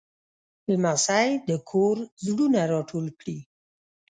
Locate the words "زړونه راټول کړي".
2.25-3.39